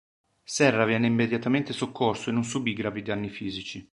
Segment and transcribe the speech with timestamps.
[0.43, 3.87] Serra venne immediatamente soccorso e non subì gravi danni fisici.